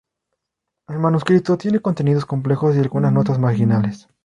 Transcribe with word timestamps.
El 0.87 0.97
manuscrito 0.97 1.59
tiene 1.59 1.79
contenidos 1.79 2.25
complejos 2.25 2.75
y 2.75 2.79
algunas 2.79 3.13
notas 3.13 3.37
marginales. 3.37 4.09